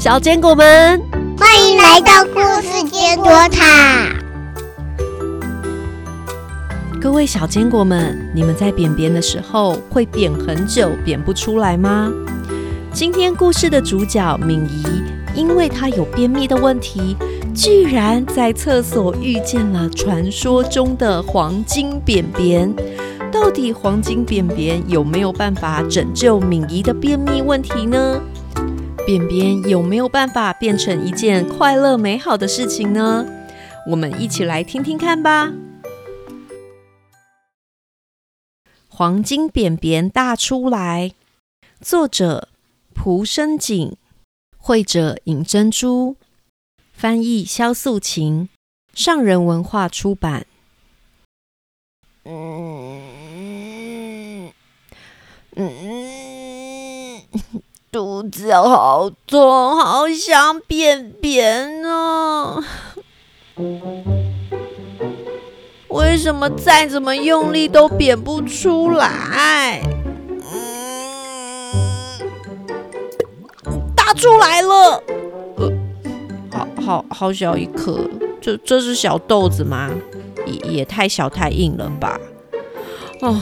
[0.00, 0.98] 小坚果们，
[1.36, 4.08] 欢迎来到故事坚果塔。
[6.98, 12.10] 各位小坚果们，你们在便便的时候会扁很久，扁不出来吗？
[12.94, 14.82] 今天故事的主角敏仪，
[15.34, 17.14] 因为她有便秘的问题，
[17.54, 22.74] 居然在厕所遇见了传说中的黄金便便。
[23.30, 28.18] 到底黄金便便有没有办法拯救敏仪的便秘问题呢？
[29.06, 33.26] 便便有没有办法变成一件快乐美好的事情呢？
[33.86, 35.52] 我们一起来听听看吧。
[38.88, 41.12] 黄金便便大出来，
[41.80, 42.48] 作者
[42.94, 43.96] 蒲生景，
[44.58, 46.16] 绘者尹珍珠，
[46.92, 48.50] 翻译肖素琴，
[48.94, 50.46] 上人文化出版。
[52.24, 53.00] 嗯
[55.56, 57.22] 嗯，
[57.92, 62.62] 肚子好痛，好想便便呢。
[65.88, 69.82] 为什么再怎么用力都扁不出来？
[73.66, 75.02] 嗯，大出来了。
[75.56, 75.72] 呃，
[76.52, 78.08] 好好好小一颗，
[78.40, 79.90] 这这是小豆子吗？
[80.46, 82.20] 也也太小太硬了吧！
[83.20, 83.36] 哦，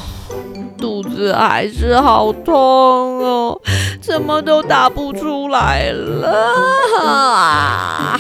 [0.79, 3.61] 肚子还是好痛哦，
[4.01, 6.31] 怎么都打不出来了。
[7.05, 8.19] 啊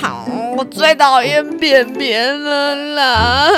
[0.56, 3.48] 我最讨厌便便了啦！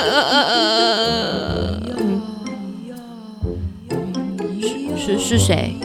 [4.95, 5.75] 是是谁？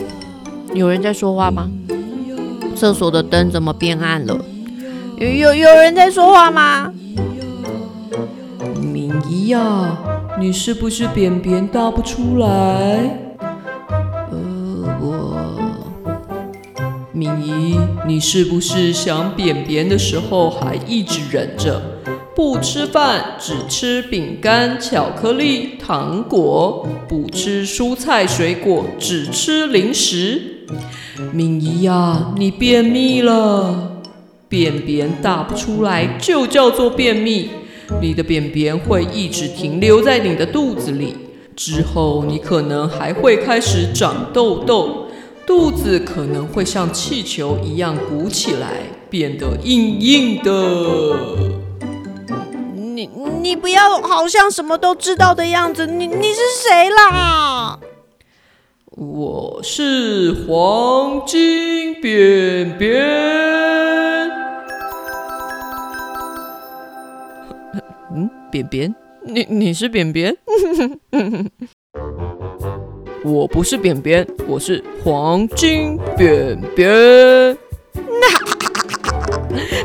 [0.75, 1.70] 有人在说话吗？
[2.77, 4.39] 厕所的灯怎么变暗了？
[5.17, 6.86] 有有有人在说话吗？
[9.28, 9.98] 敏仪呀，
[10.38, 13.36] 你是不是便便大不出来？
[14.30, 15.36] 呃，我。
[17.12, 21.82] 敏仪，你是不是想便便的时候还一直忍着，
[22.36, 30.66] 不吃饭，只吃饼干、巧克力、糖果，不吃蔬菜水果，只吃零食？
[31.32, 33.92] 敏仪呀，你便秘了。
[34.48, 37.50] 便便大不出来就叫做便秘，
[38.00, 41.16] 你的便便会一直停留在你的肚子里，
[41.54, 45.06] 之后你可能还会开始长痘痘。
[45.47, 48.72] 肚子可能会像气球一样鼓起来，
[49.08, 50.50] 变得硬硬的。
[52.74, 53.08] 你
[53.41, 57.78] 你不要好像什么都知道的样子，你你是谁啦？
[58.91, 64.06] 我是黄金便便。
[68.47, 68.95] 嗯，便便？
[69.25, 70.37] 你你是扁扁？
[73.25, 76.89] 我不是扁扁，我是黄金扁扁。
[77.95, 78.29] 那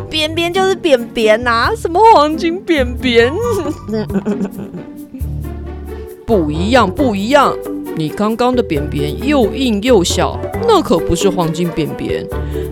[0.09, 3.33] 扁扁就是扁扁呐，什么黄金扁扁？
[6.25, 7.57] 不一样，不一样。
[7.95, 12.25] 你刚刚的便便又硬又小，那可不是黄金便便。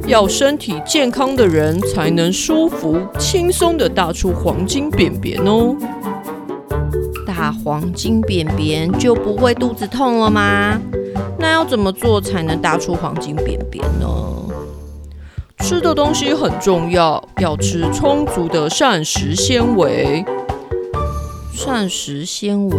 [0.07, 5.75] 要身体健康的人才能舒服、轻松的大出黄金便便哦。
[7.27, 10.79] 大黄金便便就不会肚子痛了吗？
[11.37, 14.07] 那要怎么做才能大出黄金便便呢？
[15.59, 20.25] 吃的东西很重要，要吃充足的膳食纤维。
[21.53, 22.77] 膳食纤维，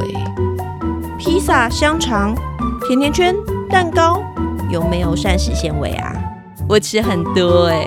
[1.20, 2.34] 披萨、香肠、
[2.88, 3.36] 甜甜圈、
[3.68, 4.22] 蛋糕，
[4.70, 6.14] 有没有膳食纤维啊？
[6.66, 7.86] 我吃很多哎。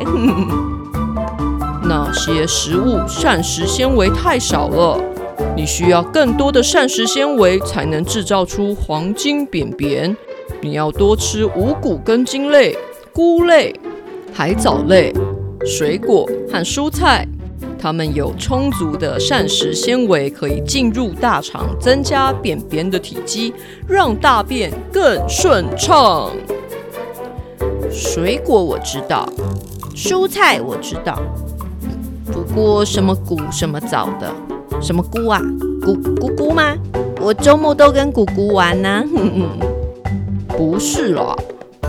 [1.84, 5.02] 那些食物膳食纤维太少了。
[5.56, 10.16] 你需要更多的膳食纤维才能制造出黄金便便。
[10.62, 12.78] 你要多吃五谷根茎类、
[13.12, 13.74] 菇类、
[14.32, 15.12] 海藻类、
[15.66, 17.28] 水果和蔬菜，
[17.84, 23.54] 它们有充足的膳食纤维，可以进入大肠，增加便便的体积，
[23.86, 26.32] 让大便更顺畅。
[27.92, 29.28] 水果我知道，
[29.94, 31.22] 蔬菜我知道，
[32.32, 34.34] 不过什么谷什么枣的。
[34.82, 35.42] 什么菇啊？
[35.84, 36.74] 菇菇菇吗？
[37.20, 39.04] 我周末都跟姑姑玩呢。
[40.48, 41.36] 不是啦，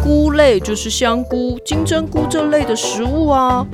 [0.03, 3.65] 菇类就是香菇、金针菇这类的食物啊。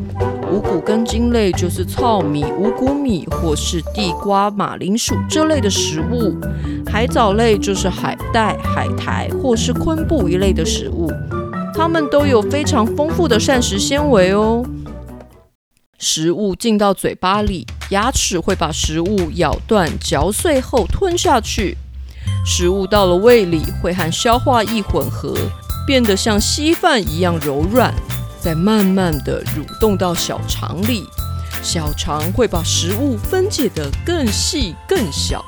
[0.50, 6.36] 五谷根茎类就是糙米、五谷米或是地瓜、马铃薯这类的食物。
[6.90, 11.08] 海藻类就是海带、海苔或是昆布一类的食物，
[11.72, 14.64] 它们都有非常丰富的膳食纤维哦。
[15.98, 21.76] 食物进到嘴巴里，牙齿会把食物咬断、嚼碎后吞下去。
[22.44, 25.36] 食物到了胃里，会和消化液混合，
[25.86, 27.94] 变得像稀饭一样柔软。
[28.42, 31.04] 再慢慢的蠕动到小肠里。
[31.62, 35.44] 小肠会把食物分解得更细更小，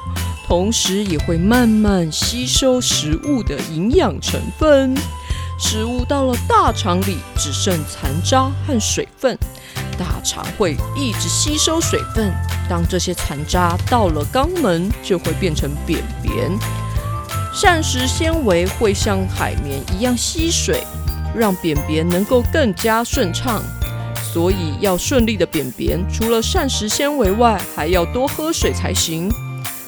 [0.47, 4.95] 同时也会慢慢吸收食物的营养成分。
[5.59, 9.39] 食物到了大肠里，只剩残渣和水分。
[9.99, 12.33] 大肠会一直吸收水分，
[12.69, 16.51] 当这些残渣到了肛门，就会变成便便。
[17.55, 20.83] 膳食纤维会像海绵一样吸水，
[21.35, 23.63] 让便便能够更加顺畅。
[24.33, 29.31] 所以要顺利的便便，除了膳食纤维外，还要多喝水才行。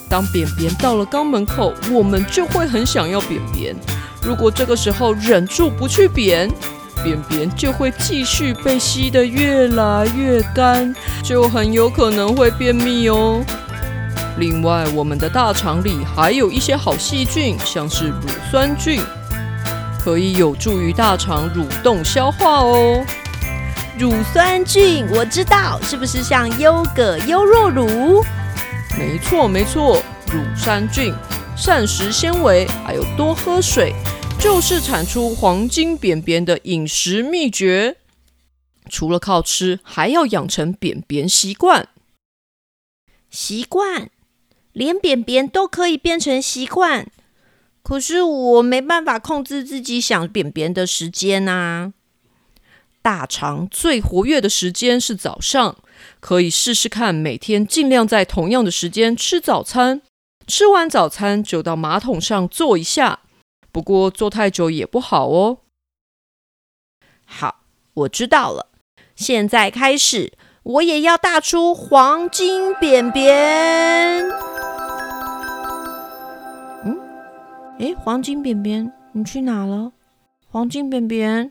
[0.09, 3.75] 当便便到了肛门口，我们就会很想要便便。
[4.23, 6.51] 如果这个时候忍住不去便，
[7.03, 13.43] 便便就会继续被吸得越来越干，就很有可能会便秘哦。
[14.39, 19.01] 另外，我们的大肠里还有一些好细菌，像是乳酸菌，
[20.05, 23.03] 可以有助于大肠蠕动消化哦。
[23.99, 28.23] 乳酸菌我知道，是不是像优格、优若乳？
[28.99, 31.15] 没错没错，乳酸菌、
[31.57, 33.95] 膳食纤维还有多喝水，
[34.39, 37.97] 就是产出黄金便便的饮食秘诀。
[38.91, 41.89] 除了靠吃，还要养成便便习惯。
[43.31, 44.11] 习惯，
[44.75, 47.07] 连便便都可以变成习惯。
[47.85, 51.93] 可是我没办法控制自己想便便的时间啊。
[53.03, 55.77] 大肠最活跃的时间是早上，
[56.19, 60.01] 可以试试看，每天尽量在同样的时间吃早餐。
[60.47, 63.21] 吃完早餐就到马桶上坐一下，
[63.71, 65.59] 不过坐太久也不好哦。
[67.27, 67.61] 好，
[67.93, 68.71] 我知道了。
[69.15, 70.33] 现在开始，
[70.63, 74.54] 我也要大出黄金便便。
[77.81, 79.91] 诶，黄金扁扁，你去哪了？
[80.49, 81.51] 黄金扁扁。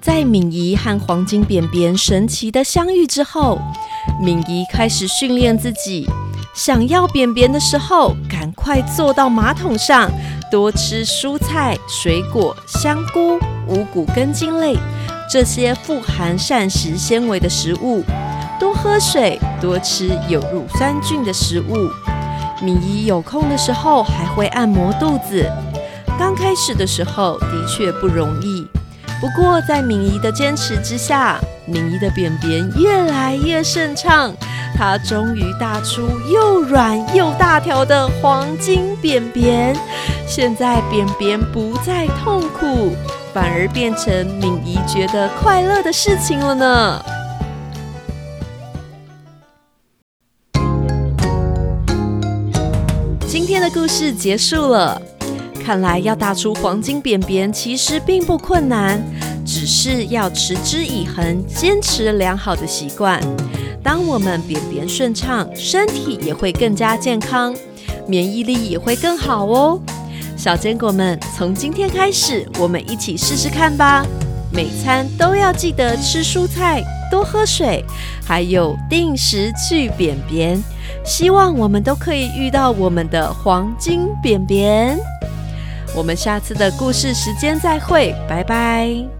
[0.00, 3.60] 在敏仪和黄金扁扁神奇的相遇之后，
[4.20, 6.04] 敏仪开始训练自己，
[6.52, 10.10] 想要扁扁的时候，赶快坐到马桶上，
[10.50, 13.38] 多吃蔬菜、水果、香菇、
[13.68, 14.76] 五谷根茎类
[15.30, 18.02] 这些富含膳食纤维的食物，
[18.58, 21.88] 多喝水，多吃有乳酸菌的食物。
[22.62, 25.46] 敏仪有空的时候还会按摩肚子，
[26.18, 28.66] 刚开始的时候的确不容易。
[29.20, 34.32] 不过，在敏仪的坚持之下，敏仪的便便越来越顺畅，
[34.76, 39.74] 她终于大出又软又大条的黄金便便。
[40.26, 42.94] 现在便便不再痛苦，
[43.32, 47.02] 反而变成敏仪觉得快乐的事情了呢。
[53.58, 55.00] 天的故事结束了。
[55.64, 59.02] 看来要打出黄金便便其实并不困难，
[59.46, 63.18] 只是要持之以恒，坚持良好的习惯。
[63.82, 67.56] 当我们便便顺畅，身体也会更加健康，
[68.06, 69.80] 免疫力也会更好哦。
[70.36, 74.04] 小坚果们，从今天开始，我们一起试试看吧。
[74.52, 77.82] 每餐都要记得吃蔬菜，多喝水，
[78.22, 80.62] 还有定时去便便。
[81.04, 84.98] 希望我们都可以遇到我们的黄金扁扁。
[85.94, 89.15] 我们下次的故事时间再会，拜拜。